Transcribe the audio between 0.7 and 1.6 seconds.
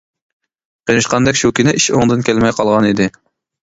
قېرىشقاندەك شۇ